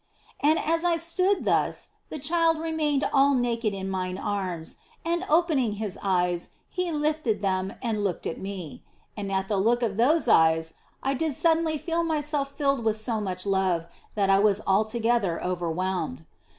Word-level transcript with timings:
And 0.39 0.57
as 0.57 0.83
I 0.83 0.97
stood 0.97 1.45
thus, 1.45 1.89
the 2.09 2.17
Child 2.17 2.57
remained 2.57 3.07
all 3.13 3.35
naked 3.35 3.71
in 3.75 3.87
mine 3.87 4.17
arms; 4.17 4.77
and 5.05 5.23
opening 5.29 5.73
His 5.73 5.95
eyes 6.01 6.49
He 6.71 6.91
lifted 6.91 7.41
them 7.41 7.73
and 7.83 8.03
looked 8.03 8.23
to 8.23 8.33
me. 8.35 8.81
And 9.15 9.31
at 9.31 9.47
the 9.47 9.57
look 9.57 9.83
of 9.83 9.97
those 9.97 10.27
eyes 10.27 10.73
I 11.03 11.13
did 11.13 11.35
suddenly 11.35 11.77
feel 11.77 12.01
myself 12.01 12.49
filled 12.51 12.83
with 12.83 12.97
so 12.99 13.21
much 13.21 13.45
love 13.45 13.85
that 14.15 14.31
I 14.31 14.39
was 14.39 14.59
altogether 14.65 15.39
overwhelmed. 15.43 16.25